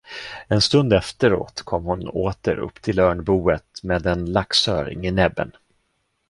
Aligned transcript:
En 0.47 0.61
stund 0.61 0.93
efteråt 0.93 1.61
kom 1.61 1.83
hon 1.85 2.07
åter 2.09 2.59
upp 2.59 2.81
till 2.81 2.99
örnboet 2.99 3.83
med 3.83 4.05
en 4.05 4.25
laxöring 4.25 5.05
i 5.07 5.11
näbben. 5.11 5.51